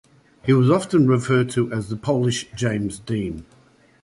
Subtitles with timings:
[0.43, 3.45] He was often referred to as "the Polish James Dean".